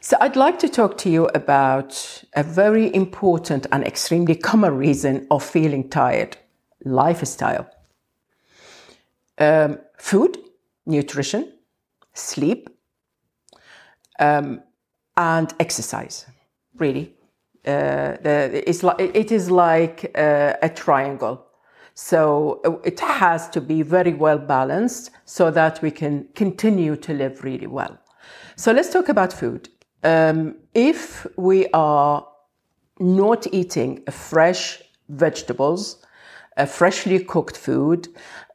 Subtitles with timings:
[0.00, 5.26] So, I'd like to talk to you about a very important and extremely common reason
[5.30, 6.36] of feeling tired
[6.84, 7.68] lifestyle.
[9.38, 10.38] Um, food,
[10.86, 11.52] nutrition,
[12.14, 12.68] sleep,
[14.20, 14.62] um,
[15.16, 16.26] and exercise.
[16.76, 17.16] Really,
[17.66, 21.44] uh, the, it's like, it is like uh, a triangle.
[21.94, 27.12] So uh, it has to be very well balanced so that we can continue to
[27.12, 27.98] live really well.
[28.54, 29.68] So let's talk about food.
[30.02, 32.26] Um, if we are
[33.00, 36.04] not eating fresh vegetables,
[36.56, 38.08] uh, freshly cooked food,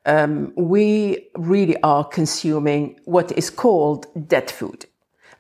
[0.05, 4.85] um, we really are consuming what is called dead food.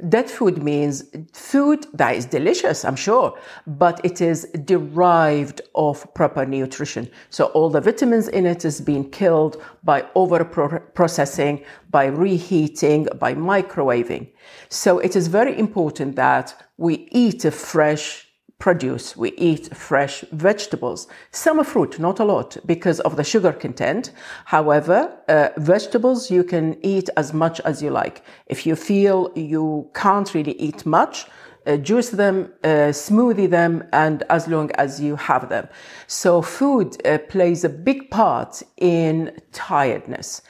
[0.09, 6.45] Dead food means food that is delicious, I'm sure, but it is derived of proper
[6.45, 7.09] nutrition.
[7.29, 13.33] So all the vitamins in it is being killed by over processing, by reheating, by
[13.33, 14.29] microwaving.
[14.69, 18.27] So it is very important that we eat a fresh
[18.63, 19.17] produce.
[19.17, 24.13] We eat fresh vegetables, some fruit, not a lot because of the sugar content.
[24.45, 28.23] However, uh, vegetables you can eat as much as you like.
[28.45, 31.25] If you feel you can't really eat much,
[31.67, 35.67] uh, juice them, uh, smoothie them, and as long as you have them.
[36.07, 40.41] So food uh, plays a big part in tiredness.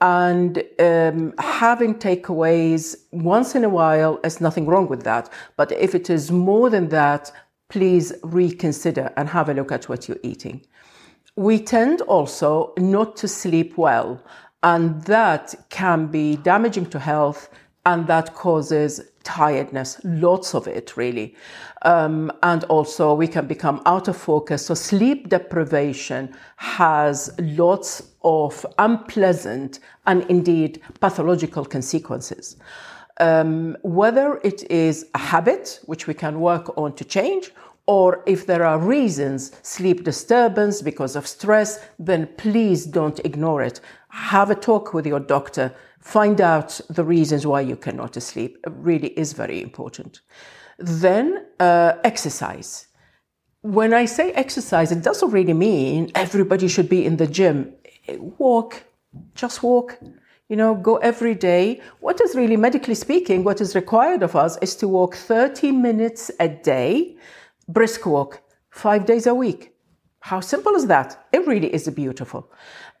[0.00, 5.32] And um, having takeaways once in a while, there's nothing wrong with that.
[5.56, 7.32] But if it is more than that,
[7.68, 10.64] please reconsider and have a look at what you're eating.
[11.36, 14.22] We tend also not to sleep well,
[14.62, 17.50] and that can be damaging to health
[17.84, 21.36] and that causes tiredness, lots of it really.
[21.82, 24.66] Um, and also we can become out of focus.
[24.66, 32.56] So sleep deprivation has lots of unpleasant and indeed pathological consequences
[33.18, 37.50] um, whether it is a habit which we can work on to change
[37.86, 43.80] or if there are reasons, sleep disturbance because of stress, then please don't ignore it.
[44.08, 45.72] Have a talk with your doctor.
[46.00, 48.58] Find out the reasons why you cannot sleep.
[48.66, 50.20] It really is very important.
[50.78, 52.88] Then uh, exercise.
[53.62, 57.72] When I say exercise, it doesn't really mean everybody should be in the gym.
[58.38, 58.84] Walk,
[59.34, 59.98] just walk
[60.48, 61.80] you know, go every day.
[62.00, 66.30] What is really medically speaking, what is required of us is to walk 30 minutes
[66.40, 67.16] a day,
[67.68, 69.72] brisk walk, five days a week.
[70.20, 71.26] How simple is that?
[71.32, 72.50] It really is beautiful.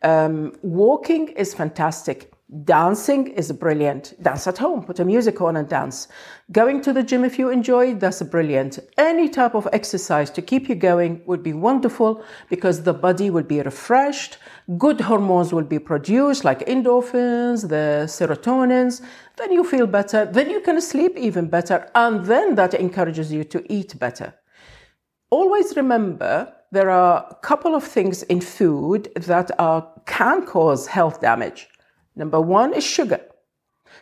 [0.02, 2.32] Um, walking is fantastic.
[2.62, 4.14] Dancing is brilliant.
[4.22, 6.06] Dance at home, put a music on and dance.
[6.52, 8.78] Going to the gym if you enjoy, that's brilliant.
[8.96, 13.42] Any type of exercise to keep you going would be wonderful because the body will
[13.42, 14.38] be refreshed.
[14.78, 19.02] Good hormones will be produced like endorphins, the serotonins.
[19.36, 20.24] Then you feel better.
[20.24, 21.90] Then you can sleep even better.
[21.96, 24.32] And then that encourages you to eat better.
[25.30, 31.20] Always remember there are a couple of things in food that are, can cause health
[31.20, 31.66] damage.
[32.16, 33.20] Number one is sugar.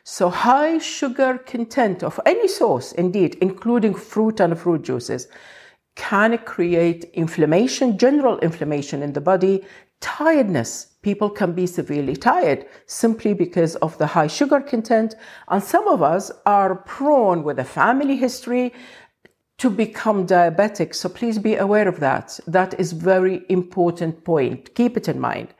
[0.05, 5.29] So high sugar content of any source, indeed, including fruit and fruit juices,
[5.97, 9.65] can create inflammation, general inflammation in the body,
[10.01, 10.87] tiredness.
[11.03, 15.15] People can be severely tired simply because of the high sugar content.
[15.49, 18.73] And some of us are prone with a family history
[19.59, 20.95] to become diabetic.
[20.95, 22.41] So please be aware of that.
[22.47, 24.75] That is very important point.
[24.75, 25.55] Keep it in mind.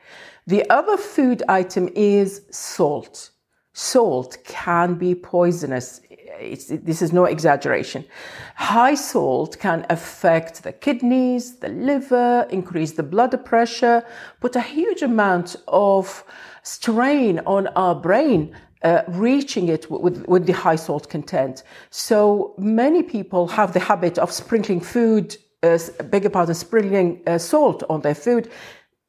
[0.47, 3.31] The other food item is salt.
[3.73, 6.01] Salt can be poisonous.
[6.09, 8.05] It's, this is no exaggeration.
[8.55, 14.05] High salt can affect the kidneys, the liver, increase the blood pressure,
[14.39, 16.23] put a huge amount of
[16.61, 21.63] strain on our brain uh, reaching it with, with the high salt content.
[21.89, 27.39] So many people have the habit of sprinkling food, uh, beg part of sprinkling uh,
[27.39, 28.51] salt on their food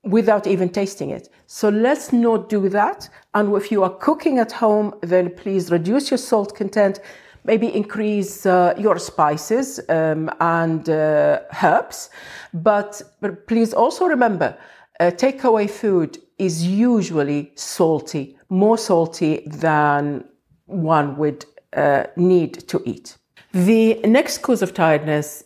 [0.06, 1.28] without even tasting it.
[1.47, 3.09] So let's not do that.
[3.34, 7.01] And if you are cooking at home, then please reduce your salt content,
[7.45, 12.10] maybe increase uh, your spices um, and uh, herbs.
[12.54, 14.57] But, but, please also remember,
[15.01, 20.25] uh, takeaway food is usually salty, more salty than
[20.66, 23.16] one would uh, need to eat.
[23.53, 25.45] The next cause of tiredness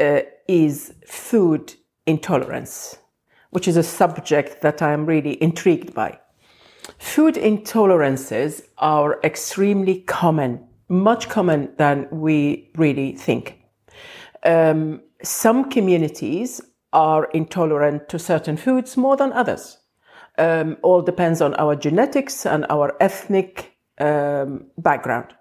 [0.00, 1.74] uh, is food
[2.06, 2.98] intolerance
[3.54, 6.18] which is a subject that I am really intrigued by.
[6.98, 13.60] Food intolerances are extremely common, much common than we really think.
[14.42, 16.60] Um, some communities
[16.92, 19.78] are intolerant to certain foods more than others.
[20.36, 25.32] Um, all depends on our genetics and our ethnic um, background.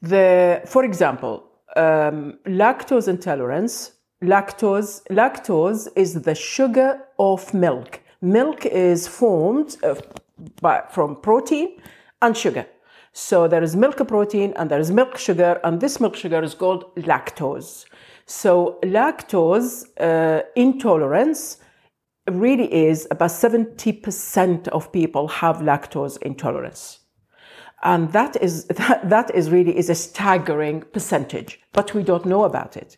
[0.00, 1.42] The, for example,
[1.74, 3.95] um, lactose intolerance.
[4.24, 8.00] Lactose, lactose is the sugar of milk.
[8.22, 10.00] Milk is formed of,
[10.62, 11.82] by, from protein
[12.22, 12.66] and sugar.
[13.12, 16.54] So there is milk protein and there is milk sugar, and this milk sugar is
[16.54, 17.84] called lactose.
[18.24, 21.58] So lactose uh, intolerance
[22.30, 27.00] really is about 70% of people have lactose intolerance
[27.86, 32.44] and that is that, that is really is a staggering percentage but we don't know
[32.44, 32.96] about it.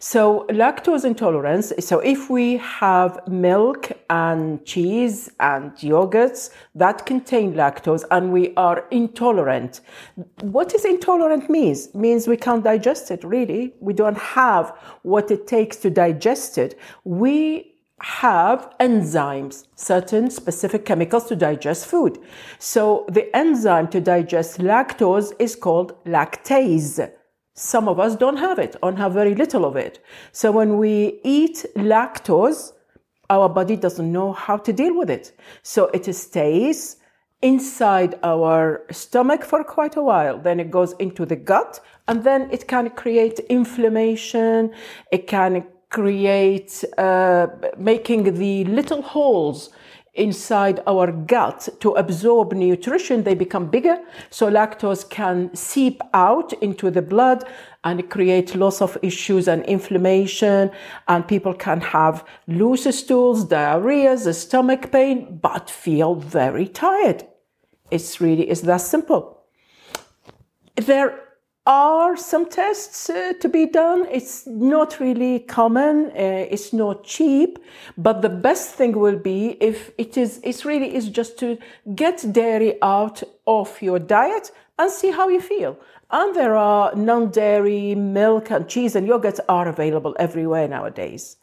[0.00, 8.04] So lactose intolerance so if we have milk and cheese and yogurts that contain lactose
[8.10, 9.80] and we are intolerant
[10.40, 11.94] what is intolerant means?
[11.94, 13.74] Means we can't digest it really.
[13.80, 14.70] We don't have
[15.02, 16.78] what it takes to digest it.
[17.04, 17.67] We
[18.00, 22.18] have enzymes, certain specific chemicals to digest food.
[22.58, 27.10] So the enzyme to digest lactose is called lactase.
[27.54, 30.04] Some of us don't have it or have very little of it.
[30.30, 32.72] So when we eat lactose,
[33.30, 35.36] our body doesn't know how to deal with it.
[35.62, 36.96] So it stays
[37.42, 40.38] inside our stomach for quite a while.
[40.38, 44.72] Then it goes into the gut and then it can create inflammation.
[45.12, 49.70] It can create, uh, making the little holes
[50.14, 53.98] inside our gut to absorb nutrition, they become bigger.
[54.30, 57.44] So lactose can seep out into the blood
[57.84, 60.70] and create lots of issues and inflammation.
[61.06, 67.24] And people can have loose stools, diarrhea, stomach pain, but feel very tired.
[67.90, 69.44] It's really, it's that simple.
[70.76, 71.27] There
[71.68, 74.06] are some tests uh, to be done.
[74.10, 76.06] It's not really common.
[76.06, 77.58] Uh, it's not cheap,
[77.98, 80.40] but the best thing will be if it is.
[80.42, 81.58] It's really is just to
[81.94, 85.78] get dairy out of your diet and see how you feel.
[86.10, 91.36] And there are non-dairy milk and cheese and yogurts are available everywhere nowadays.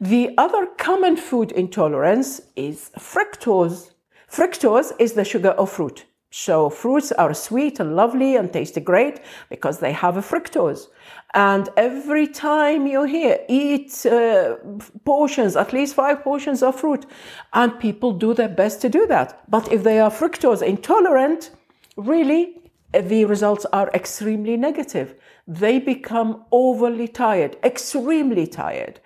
[0.00, 3.90] The other common food intolerance is fructose.
[4.30, 6.06] Fructose is the sugar of fruit.
[6.30, 10.88] So fruits are sweet and lovely and taste great because they have a fructose.
[11.32, 14.56] And every time you hear eat uh,
[15.04, 17.06] portions, at least five portions of fruit,
[17.54, 19.42] and people do their best to do that.
[19.48, 21.50] But if they are fructose intolerant,
[21.96, 22.58] really
[22.92, 25.14] the results are extremely negative.
[25.46, 29.00] They become overly tired, extremely tired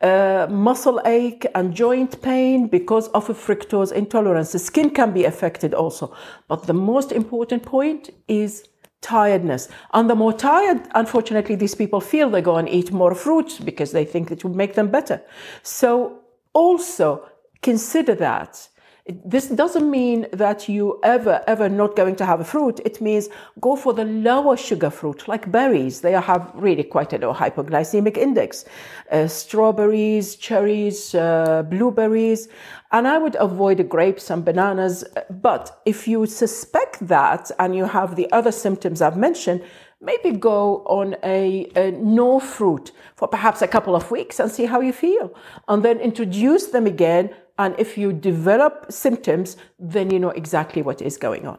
[0.00, 4.52] uh, muscle ache and joint pain because of fructose intolerance.
[4.52, 6.14] The skin can be affected also.
[6.48, 8.68] But the most important point is
[9.00, 9.68] tiredness.
[9.92, 13.92] And the more tired, unfortunately, these people feel, they go and eat more fruits because
[13.92, 15.22] they think it will make them better.
[15.62, 16.20] So
[16.52, 17.28] also
[17.62, 18.68] consider that
[19.08, 22.80] this doesn't mean that you ever, ever not going to have a fruit.
[22.84, 23.28] It means
[23.60, 26.00] go for the lower sugar fruit, like berries.
[26.00, 28.64] They have really quite a low hypoglycemic index.
[29.12, 32.48] Uh, strawberries, cherries, uh, blueberries.
[32.90, 35.04] And I would avoid grapes and bananas.
[35.30, 39.62] But if you suspect that and you have the other symptoms I've mentioned,
[40.00, 44.66] maybe go on a, a, no fruit for perhaps a couple of weeks and see
[44.66, 45.32] how you feel.
[45.68, 51.00] And then introduce them again and if you develop symptoms, then you know exactly what
[51.00, 51.58] is going on.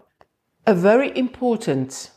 [0.65, 2.11] A very important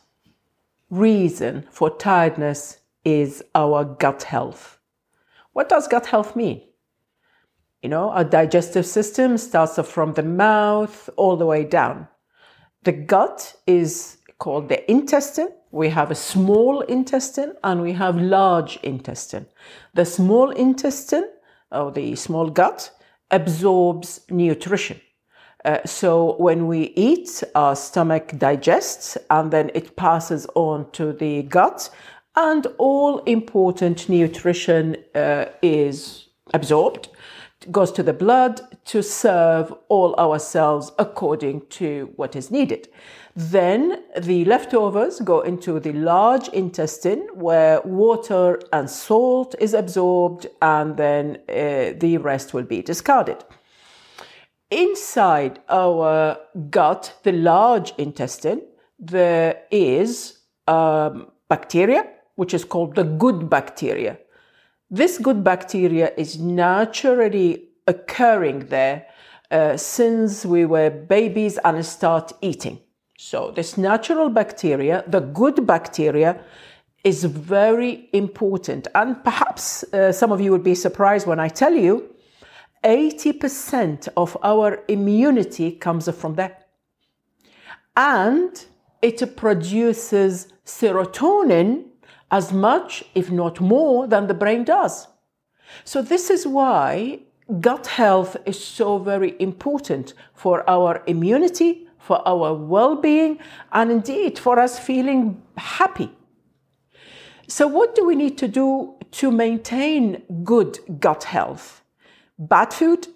[0.89, 4.79] reason for tiredness is our gut health.
[5.53, 6.61] What does gut health mean?
[7.81, 12.07] You know, our digestive system starts from the mouth all the way down.
[12.83, 15.49] The gut is called the intestine.
[15.71, 19.47] We have a small intestine and we have large intestine.
[19.93, 21.29] The small intestine
[21.71, 22.91] or the small gut
[23.31, 24.99] absorbs nutrition.
[25.63, 31.43] Uh, so when we eat, our stomach digests and then it passes on to the
[31.43, 31.89] gut,
[32.35, 37.09] and all important nutrition uh, is absorbed,
[37.69, 42.87] goes to the blood to serve all our cells according to what is needed.
[43.35, 50.97] Then the leftovers go into the large intestine where water and salt is absorbed, and
[50.97, 53.43] then uh, the rest will be discarded.
[54.69, 56.37] Inside our
[56.69, 58.61] gut, the large intestine,
[58.99, 64.17] there is um, bacteria, which is called the good bacteria.
[64.93, 69.07] This good bacteria is naturally occurring there
[69.49, 72.81] uh, since we were babies and start eating.
[73.17, 76.43] So this natural bacteria, the good bacteria,
[77.05, 78.89] is very important.
[78.93, 82.13] And perhaps uh, some of you would be surprised when I tell you
[82.83, 86.67] 80% of our immunity comes from that.
[87.95, 88.65] And
[89.01, 91.90] it produces serotonin
[92.31, 95.07] as much, if not more, than the brain does.
[95.83, 97.19] So, this is why
[97.59, 103.39] gut health is so very important for our immunity, for our well being,
[103.71, 106.11] and indeed for us feeling happy.
[107.47, 111.81] So, what do we need to do to maintain good gut health?
[112.39, 113.07] Bad food,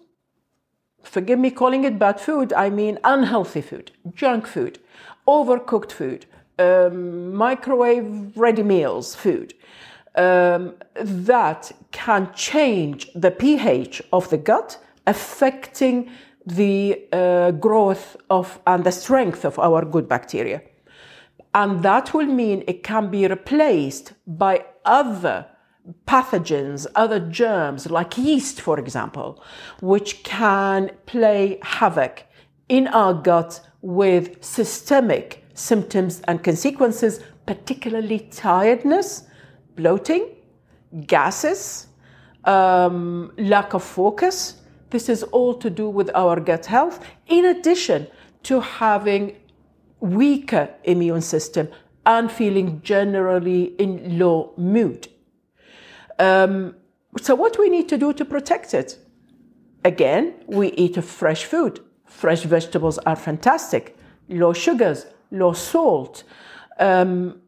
[1.02, 4.80] forgive me calling it bad food, I mean unhealthy food, junk food,
[5.28, 6.26] overcooked food,
[6.60, 9.54] um, microwave ready meals food.
[10.16, 16.10] Um, that can change the pH of the gut, affecting
[16.46, 20.62] the uh, growth of and the strength of our good bacteria.
[21.54, 25.48] And that will mean it can be replaced by other
[26.06, 29.42] pathogens, other germs, like yeast, for example,
[29.82, 32.26] which can play havoc
[32.68, 39.24] in our gut with systemic symptoms and consequences, particularly tiredness,
[39.76, 40.30] bloating,
[41.08, 41.88] gases,
[42.44, 44.62] um, lack of focus.
[44.92, 48.08] This is all to do with our gut health, in addition
[48.44, 49.36] to having
[50.00, 51.68] weaker immune system
[52.06, 55.08] and feeling generally in low mood.
[56.20, 56.76] Um,
[57.20, 59.00] so, what we need to do to protect it?
[59.84, 61.80] Again, we eat fresh food.
[62.06, 63.98] Fresh vegetables are fantastic.
[64.30, 66.24] Low sugars, low salt.
[66.79, 67.41] Um,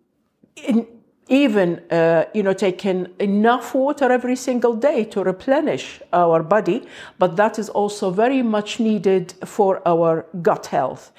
[0.56, 0.88] in,
[1.30, 6.88] even uh, you know taking enough water every single day to replenish our body
[7.20, 11.12] but that is also very much needed for our gut health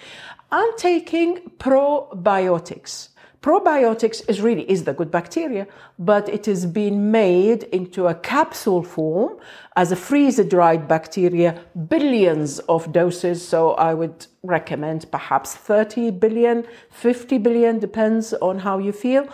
[0.51, 3.09] and taking probiotics
[3.41, 8.83] Probiotics is really is the good bacteria, but it is being made into a capsule
[8.83, 9.37] form
[9.77, 13.47] as a freeze-dried bacteria, billions of doses.
[13.47, 19.29] So I would recommend perhaps 30 billion, 50 billion, depends on how you feel.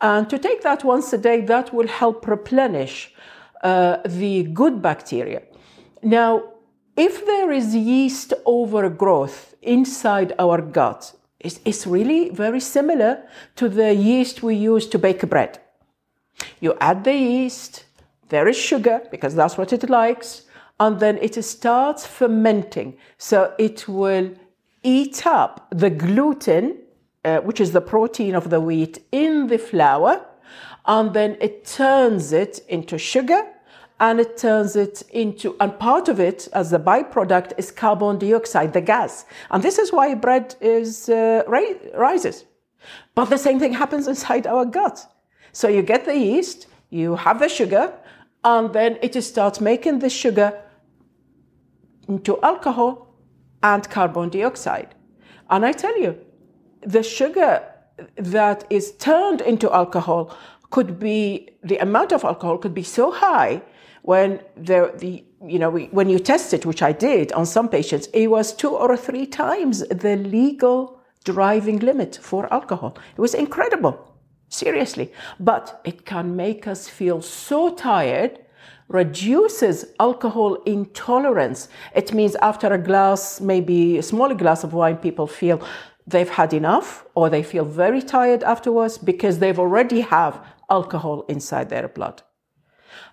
[0.00, 3.12] And to take that once a day, that will help replenish
[3.62, 5.42] uh, the good bacteria.
[6.02, 6.44] Now,
[6.96, 13.22] if there is yeast overgrowth inside our gut, it's, it's really very similar
[13.56, 15.58] to the yeast we use to bake bread.
[16.60, 17.84] You add the yeast,
[18.28, 20.42] there is sugar because that's what it likes,
[20.78, 22.96] and then it starts fermenting.
[23.18, 24.30] So it will
[24.82, 26.78] eat up the gluten,
[27.24, 30.24] uh, which is the protein of the wheat, in the flour,
[30.86, 33.42] and then it turns it into sugar
[34.00, 38.72] and it turns it into, and part of it as the byproduct is carbon dioxide,
[38.72, 39.26] the gas.
[39.50, 42.46] And this is why bread is, uh, rises.
[43.14, 45.06] But the same thing happens inside our gut.
[45.52, 47.92] So you get the yeast, you have the sugar,
[48.42, 50.58] and then it starts making the sugar
[52.08, 53.14] into alcohol
[53.62, 54.94] and carbon dioxide.
[55.50, 56.16] And I tell you,
[56.80, 57.62] the sugar
[58.16, 60.34] that is turned into alcohol
[60.70, 63.60] could be, the amount of alcohol could be so high
[64.02, 67.68] when the, the you know we, when you test it, which I did on some
[67.68, 72.96] patients, it was two or three times the legal driving limit for alcohol.
[73.16, 74.14] It was incredible,
[74.48, 75.12] seriously.
[75.38, 78.38] But it can make us feel so tired
[78.88, 81.68] reduces alcohol intolerance.
[81.94, 85.62] It means after a glass, maybe a smaller glass of wine, people feel
[86.06, 91.68] they've had enough or they feel very tired afterwards because they've already have alcohol inside
[91.68, 92.22] their blood.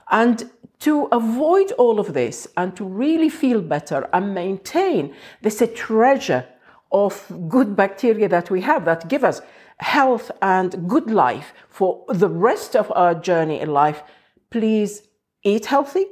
[0.09, 0.49] And
[0.79, 6.45] to avoid all of this and to really feel better and maintain this treasure
[6.91, 9.41] of good bacteria that we have that give us
[9.79, 14.03] health and good life for the rest of our journey in life,
[14.49, 15.03] please
[15.43, 16.05] eat healthy,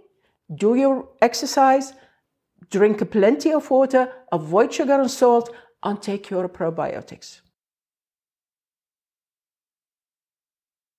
[0.54, 1.94] do your exercise,
[2.70, 7.42] drink plenty of water, avoid sugar and salt, and take your probiotics.